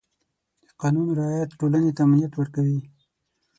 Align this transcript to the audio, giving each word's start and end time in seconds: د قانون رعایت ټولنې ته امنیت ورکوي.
د 0.63 0.65
قانون 0.81 1.07
رعایت 1.19 1.49
ټولنې 1.59 1.91
ته 1.95 2.01
امنیت 2.07 2.33
ورکوي. 2.35 2.79